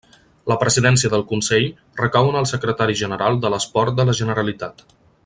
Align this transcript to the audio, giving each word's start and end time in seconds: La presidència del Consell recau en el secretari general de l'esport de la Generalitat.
La 0.51 0.55
presidència 0.61 1.11
del 1.15 1.25
Consell 1.31 1.67
recau 2.01 2.31
en 2.31 2.39
el 2.41 2.49
secretari 2.53 2.99
general 3.05 3.41
de 3.45 3.55
l'esport 3.57 3.99
de 4.01 4.07
la 4.11 4.21
Generalitat. 4.23 4.85